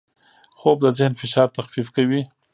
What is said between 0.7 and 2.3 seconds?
د ذهن فشار تخفیف کوي